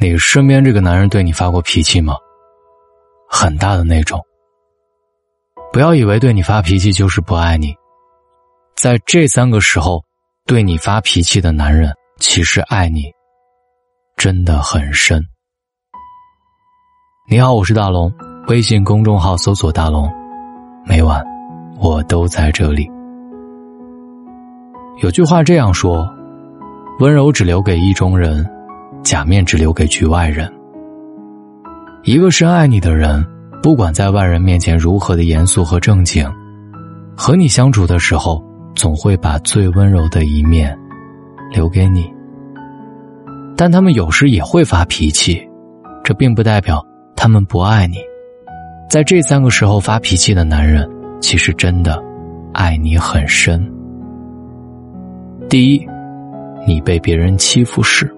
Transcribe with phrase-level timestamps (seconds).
[0.00, 2.14] 你身边这个男人对你发过脾气吗？
[3.28, 4.18] 很大的那种。
[5.74, 7.74] 不要以为对你发脾气就是不爱你，
[8.76, 10.02] 在这三个时候，
[10.46, 13.12] 对你发脾气的男人其实爱你
[14.16, 15.22] 真的很深。
[17.28, 18.10] 你好，我是大龙，
[18.48, 20.10] 微信公众号搜索“大龙”，
[20.86, 21.22] 每晚
[21.78, 22.90] 我都在这里。
[25.02, 26.08] 有句话这样说
[27.00, 28.44] ：“温柔只留给意中人，
[29.02, 30.52] 假面只留给局外人。”
[32.04, 33.24] 一个深爱你的人，
[33.62, 36.26] 不管在外人面前如何的严肃和正经，
[37.14, 38.42] 和你相处的时候，
[38.74, 40.76] 总会把最温柔的一面
[41.52, 42.10] 留给你。
[43.54, 45.46] 但他们有时也会发脾气，
[46.02, 46.82] 这并不代表。
[47.14, 47.98] 他们不爱你，
[48.88, 50.88] 在这三个时候发脾气的男人，
[51.20, 52.02] 其实真的
[52.54, 53.70] 爱你很深。
[55.50, 55.86] 第一，
[56.66, 58.10] 你被别人欺负时。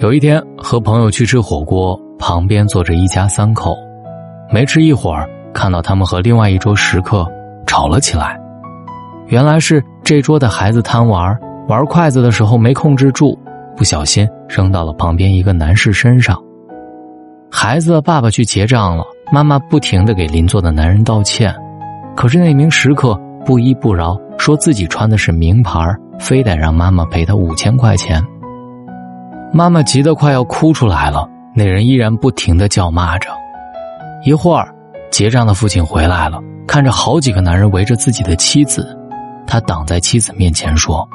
[0.00, 3.76] 有一天和朋友去吃火锅，旁边坐着一家三口，
[4.50, 7.30] 没吃一会儿，看到他们和另外一桌食客
[7.66, 8.40] 吵了起来。
[9.26, 13.38] 原来是这桌的孩子贪玩，玩筷子的时候没控制住，
[13.76, 16.34] 不小心扔到了旁边一个男士身上。
[17.50, 21.54] 孩子的爸爸去结账了，妈妈不停的给邻座的男人道歉，
[22.16, 25.78] 可是那名食客不依不饶，说自己穿的是名牌，
[26.18, 28.18] 非得让妈妈赔他五千块钱。
[29.52, 33.28] 妈妈急得快要哭出来了，那人依然不停的叫骂着。
[34.24, 34.72] 一会儿，
[35.10, 38.96] 结账的父亲回来了，看着好几个男人围着自己的妻子，
[39.46, 41.06] 他挡在妻子面前说：“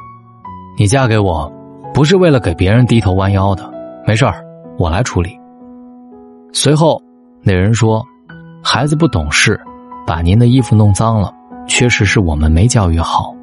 [0.78, 1.50] 你嫁给我，
[1.94, 3.72] 不是为了给别人低头弯腰的，
[4.06, 4.44] 没事儿，
[4.78, 5.40] 我来处理。”
[6.52, 7.02] 随后，
[7.42, 8.04] 那人说
[8.62, 9.58] ：“孩子不懂事，
[10.06, 11.32] 把您的衣服弄脏了，
[11.68, 13.34] 确实是我们没教育好。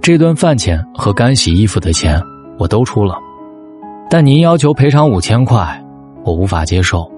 [0.00, 2.20] 这顿饭钱和干洗衣服的钱
[2.58, 3.16] 我都出了，
[4.12, 5.82] 但您要求赔偿五千块，
[6.22, 7.10] 我无法接受。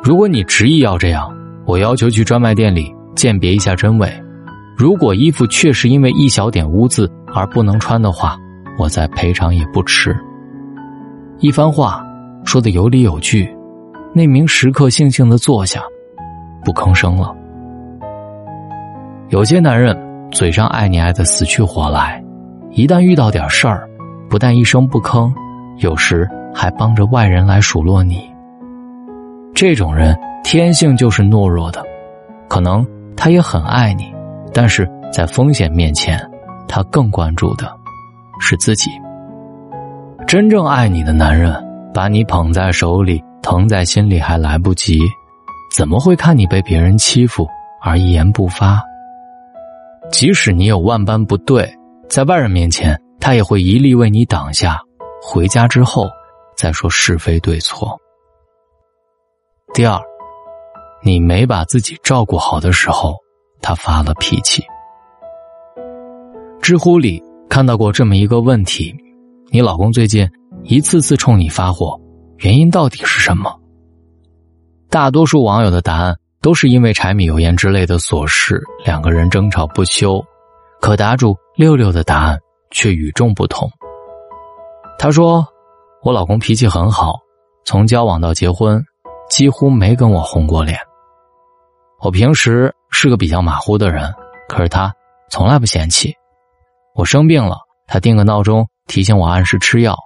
[0.00, 1.28] 如果你执意要这样，
[1.66, 4.08] 我要求去专卖店里鉴别一下真伪。
[4.76, 8.38] 如果衣服确实因为一小点污渍而不能穿的话，
[8.78, 10.16] 我再赔偿也不迟。”
[11.40, 12.00] 一番话
[12.44, 13.52] 说的有理有据。
[14.14, 15.82] 那名食客悻悻的坐下，
[16.64, 17.34] 不吭声了。
[19.30, 19.98] 有些男人
[20.30, 22.22] 嘴上爱你爱的死去活来，
[22.70, 23.90] 一旦遇到点事儿，
[24.30, 25.32] 不但一声不吭，
[25.78, 28.30] 有时还帮着外人来数落你。
[29.54, 31.84] 这种人天性就是懦弱的，
[32.48, 34.12] 可能他也很爱你，
[34.52, 36.18] 但是在风险面前，
[36.68, 37.70] 他更关注的
[38.40, 38.90] 是自己。
[40.26, 41.54] 真正爱你的男人，
[41.92, 43.22] 把你捧在手里。
[43.40, 44.98] 疼在心里还来不及，
[45.74, 47.46] 怎么会看你被别人欺负
[47.80, 48.82] 而一言不发？
[50.10, 51.66] 即使你有万般不对，
[52.10, 54.78] 在外人面前，他也会一力为你挡下。
[55.22, 56.08] 回家之后
[56.56, 57.98] 再说是非对错。
[59.74, 60.00] 第二，
[61.02, 63.16] 你没把自己照顾好的时候，
[63.60, 64.64] 他发了脾气。
[66.62, 68.94] 知乎里看到过这么一个问题：
[69.50, 70.28] 你老公最近
[70.64, 71.98] 一次次冲你发火。
[72.38, 73.52] 原因到底是什么？
[74.88, 80.24] 大多数网友的答案都是因为柴米油盐之类的琐事，两个人争吵不休。
[80.80, 82.38] 可答主六六的答案
[82.70, 83.68] 却与众不同。
[84.98, 85.46] 他说
[86.02, 87.14] ：“我老公脾气很好，
[87.64, 88.84] 从交往到结婚，
[89.30, 90.76] 几乎没跟我红过脸。
[92.00, 94.12] 我平时是个比较马虎的人，
[94.48, 94.92] 可是他
[95.30, 96.12] 从来不嫌弃。
[96.94, 99.96] 我生病了，他定个闹钟提醒我按时吃药。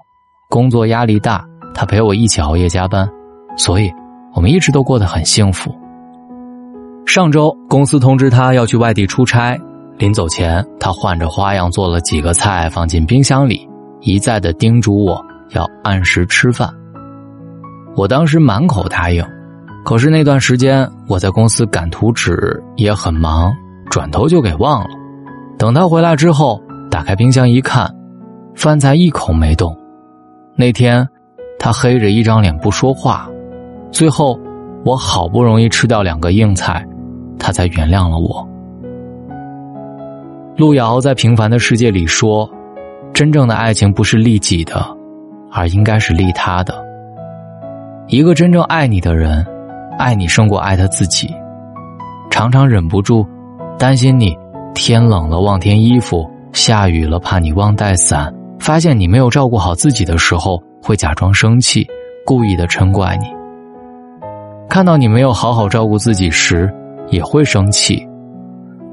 [0.50, 3.08] 工作压力大。”他陪我一起熬夜加班，
[3.56, 3.90] 所以
[4.34, 5.74] 我们一直都过得很幸福。
[7.06, 9.58] 上周公司通知他要去外地出差，
[9.96, 13.66] 临走前他换着花样做了几个菜放进冰箱里，
[14.02, 16.68] 一再的叮嘱我要按时吃饭。
[17.96, 19.24] 我当时满口答应，
[19.84, 23.52] 可是那段时间我在公司赶图纸也很忙，
[23.90, 24.90] 转头就给忘了。
[25.58, 26.60] 等他回来之后，
[26.90, 27.90] 打开冰箱一看，
[28.54, 29.76] 饭菜一口没动。
[30.56, 31.08] 那天。
[31.58, 33.30] 他黑着一张脸不说话，
[33.92, 34.36] 最后
[34.84, 36.84] 我好不容易吃掉两个硬菜，
[37.38, 38.44] 他才原谅了我。
[40.56, 42.50] 路遥在《平凡的世界》里说
[43.12, 44.84] ：“真正的爱情不是利己的，
[45.50, 46.74] 而应该是利他的。
[48.08, 49.46] 一个真正爱你的人，
[49.98, 51.34] 爱你胜过爱他自己，
[52.30, 53.26] 常常忍不住
[53.78, 54.36] 担心你
[54.74, 61.86] 天冷了忘添衣服，下雨了怕你忘带伞，发现你没有照顾好自己的时候。”会假装生气，
[62.26, 63.26] 故意的嗔怪你。
[64.68, 66.68] 看到你没有好好照顾自己时，
[67.08, 68.04] 也会生气。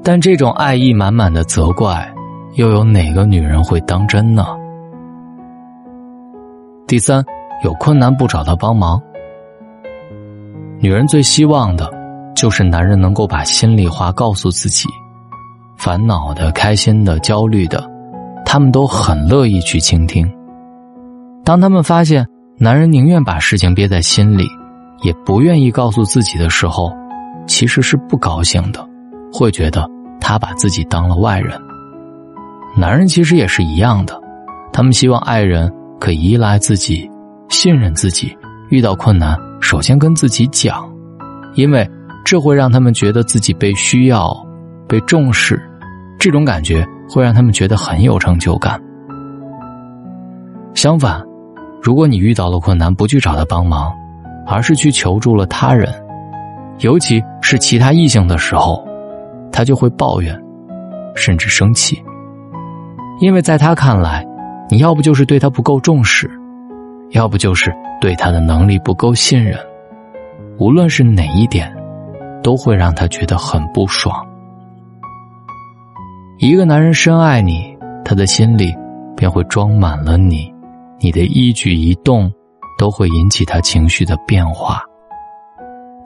[0.00, 2.08] 但这种爱意满满的责怪，
[2.54, 4.44] 又有哪个女人会当真呢？
[6.86, 7.24] 第三，
[7.62, 9.00] 有困难不找他帮忙。
[10.80, 11.88] 女人最希望的，
[12.34, 14.88] 就是男人能够把心里话告诉自己，
[15.76, 17.88] 烦恼的、开心的、焦虑的，
[18.44, 20.28] 他们都很乐意去倾听。
[21.44, 22.26] 当他们发现
[22.58, 24.48] 男人宁愿把事情憋在心里，
[25.02, 26.92] 也不愿意告诉自己的时候，
[27.46, 28.84] 其实是不高兴的，
[29.32, 29.88] 会觉得
[30.20, 31.56] 他把自己当了外人。
[32.76, 34.18] 男人其实也是一样的，
[34.72, 37.10] 他们希望爱人可以依赖自己，
[37.48, 38.36] 信任自己，
[38.70, 39.36] 遇到困难。
[39.60, 40.88] 首先跟自己讲，
[41.54, 41.88] 因为
[42.24, 44.34] 这会让他们觉得自己被需要、
[44.88, 45.60] 被重视，
[46.18, 48.80] 这种感觉会让他们觉得很有成就感。
[50.74, 51.22] 相反，
[51.82, 53.92] 如果你遇到了困难不去找他帮忙，
[54.46, 55.92] 而是去求助了他人，
[56.78, 58.82] 尤其是其他异性的时候，
[59.52, 60.40] 他就会抱怨，
[61.14, 62.02] 甚至生气，
[63.20, 64.26] 因为在他看来，
[64.70, 66.30] 你要不就是对他不够重视。
[67.10, 69.58] 要不就是对他的能力不够信任，
[70.58, 71.70] 无论是哪一点，
[72.40, 74.24] 都会让他觉得很不爽。
[76.38, 78.72] 一个男人深爱你，他的心里
[79.16, 80.50] 便会装满了你，
[81.00, 82.32] 你的一举一动
[82.78, 84.80] 都会引起他情绪的变化。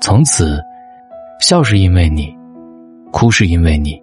[0.00, 0.58] 从此，
[1.38, 2.34] 笑是因为你，
[3.12, 4.02] 哭是因为你，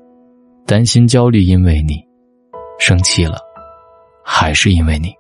[0.68, 2.00] 担心焦虑因为你，
[2.82, 3.38] 生气了
[4.26, 5.14] 还是因为你。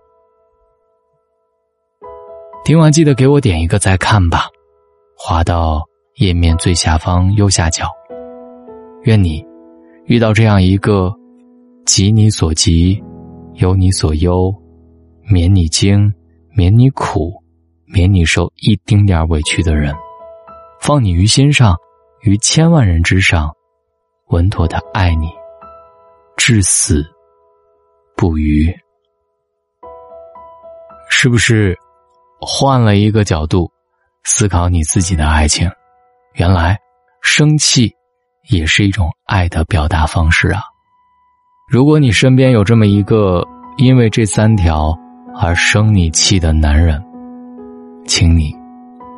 [2.65, 4.49] 听完记得给我点一个再看吧，
[5.15, 5.83] 滑到
[6.15, 7.87] 页面最下方右下角。
[9.03, 9.45] 愿你
[10.05, 11.13] 遇到这样一个
[11.85, 12.99] 急你所急、
[13.57, 14.51] 忧你所忧、
[15.29, 16.11] 免你惊、
[16.55, 17.31] 免你苦、
[17.85, 19.95] 免你受一丁点委屈的人，
[20.79, 21.75] 放你于心上，
[22.21, 23.51] 于千万人之上，
[24.29, 25.29] 稳妥的爱你，
[26.37, 27.05] 至死
[28.21, 28.71] 不渝，
[31.09, 31.75] 是不是？
[32.39, 33.67] 换了一个角度
[34.23, 35.67] 思考你自己的爱情，
[36.35, 36.77] 原来
[37.23, 37.91] 生气
[38.51, 40.61] 也是一种爱的表达方式啊！
[41.67, 43.43] 如果你身边有这么一个
[43.77, 44.95] 因为这三条
[45.35, 47.03] 而生你气的男人，
[48.05, 48.55] 请你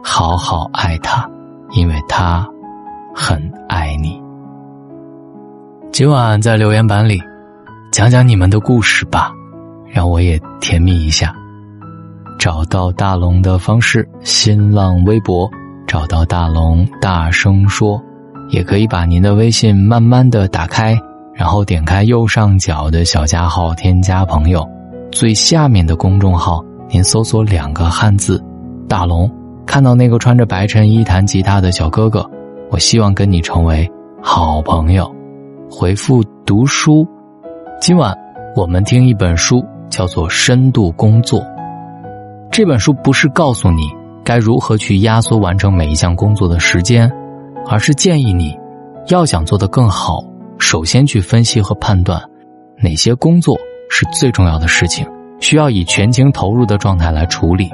[0.01, 1.29] 好好爱他，
[1.71, 2.47] 因为他
[3.13, 4.17] 很爱你。
[5.91, 7.21] 今晚在留言板里
[7.93, 9.31] 讲讲你们的故事吧，
[9.87, 11.31] 让我也甜蜜一下。
[12.39, 15.47] 找到大龙的方式：新浪微博
[15.85, 18.01] 找到大龙，大声说。
[18.49, 20.99] 也可以把您的微信慢慢的打开，
[21.35, 24.67] 然后点开右上角的小加号，添加朋友，
[25.11, 28.43] 最下面的公众号，您搜索两个汉字
[28.89, 29.31] “大龙”，
[29.67, 32.27] 看到那个穿着白衬衣弹吉他的小哥哥，
[32.71, 33.87] 我希望跟你成为
[34.19, 35.09] 好朋友。
[35.69, 37.07] 回复读书，
[37.85, 38.17] 今晚
[38.55, 41.41] 我们听一本书，叫做《深度工作》。
[42.49, 43.81] 这本书不是告诉你
[44.23, 47.11] 该如何去压缩完成每一项工作的时间，
[47.67, 48.57] 而是建议你，
[49.09, 50.23] 要想做得更好，
[50.59, 52.23] 首先去分析和判断
[52.77, 53.57] 哪些工作
[53.89, 55.05] 是最重要的事情，
[55.41, 57.69] 需要以全情投入的状态来处理。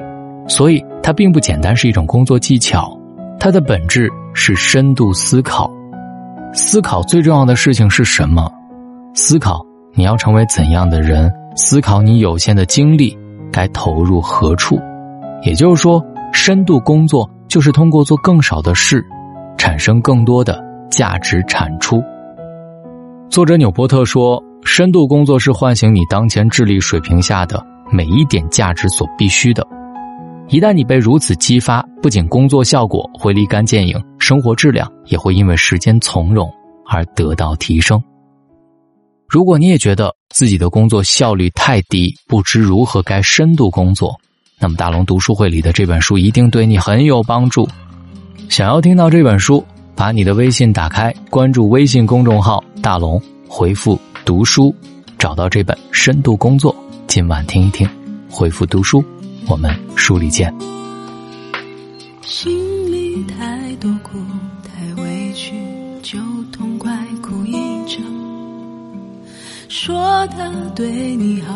[0.48, 2.98] 所以，它并不简单是一种工作技巧，
[3.38, 5.70] 它的本质是深度思考。
[6.52, 8.50] 思考最重要的事情是什么？
[9.14, 11.30] 思考你要成为怎样的人？
[11.56, 13.16] 思考你有限的精力。
[13.52, 14.78] 该投入何处？
[15.42, 16.00] 也就是说，
[16.32, 19.04] 深度工作就是通过做更少的事，
[19.58, 22.00] 产生更多的价值产出。
[23.28, 29.66] 作者纽波特说：“深度工作是唤醒你当前智力水平下的每一点价值所必须的。
[30.48, 36.48] 一旦你被如此激发，不仅工作效果会立竿见影，生活质量也会因为时间从容
[36.86, 38.00] 而得到提升。”
[39.30, 44.12] 如果你也觉得自己的工作效率太低，不知如何该深度工作，
[44.58, 47.68] 那么大龙读书会里的这本书一定对你很有帮助。
[48.48, 53.96] 想要听到这本书，把你的微信打开，关注微信公众号“大龙”，回复
[54.26, 54.74] “读书”，
[55.16, 56.74] 找到这本《深度工作》，
[57.06, 57.88] 今晚听一听。
[58.28, 59.04] 回复“读书”，
[59.46, 60.52] 我们书里见。
[69.70, 71.54] 说他对你好，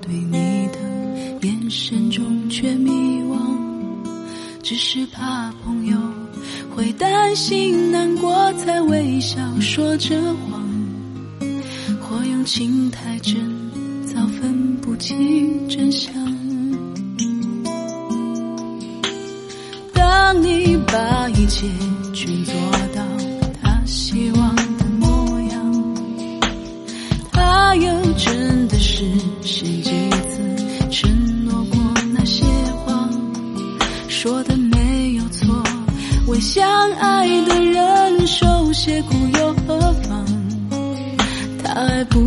[0.00, 0.78] 对你的
[1.48, 3.36] 眼神中却迷惘，
[4.62, 5.98] 只是怕朋友
[6.70, 10.16] 会担心难过才微笑说着
[10.48, 10.64] 谎，
[12.00, 13.34] 或用情太真，
[14.06, 16.14] 早分不清真相。
[19.92, 21.66] 当你把一切
[22.14, 22.54] 全做
[22.94, 23.02] 到
[23.60, 24.45] 他希望。
[28.16, 29.04] 真的是
[29.42, 31.78] 信几次承诺过
[32.12, 32.44] 那些
[32.84, 33.08] 话，
[34.08, 35.62] 说的没有错。
[36.26, 40.26] 为相爱的人受些苦又何妨？
[41.62, 42.25] 他爱不。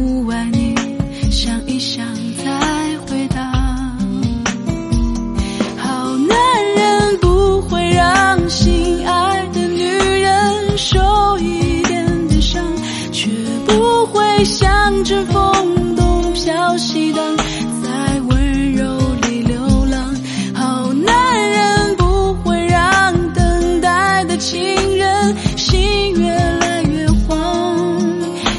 [25.57, 27.99] 心越来越慌，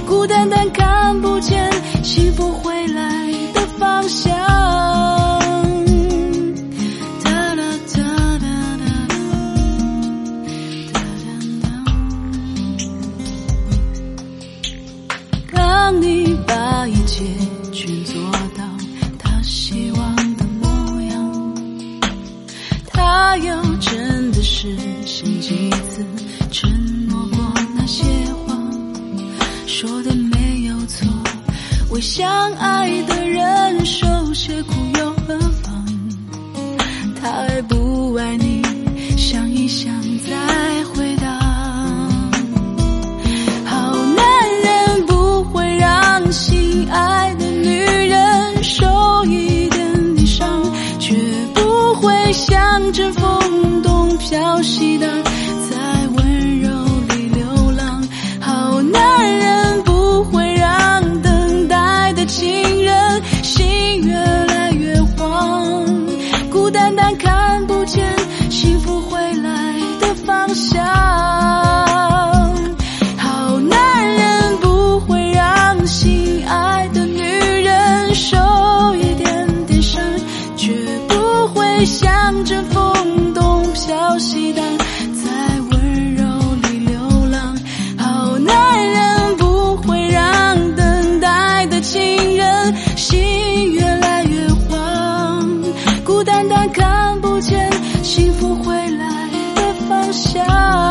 [0.06, 1.70] 孤单单看不见
[2.02, 4.30] 幸福回来的方向。
[7.24, 8.02] 哒啦哒
[8.38, 8.46] 哒
[8.78, 8.84] 哒
[10.92, 11.28] 哒哒
[11.62, 11.66] 哒。
[15.52, 17.24] 当你把一切
[17.72, 18.14] 全做
[18.56, 18.64] 到
[19.18, 21.54] 他希望的模样，
[22.92, 24.19] 他有真。
[24.42, 26.02] 只是想几次
[26.50, 28.02] 承诺过那些
[28.46, 28.56] 话，
[29.66, 31.06] 说的没有错，
[31.90, 34.79] 为相爱的人受些苦。
[100.32, 100.89] 下。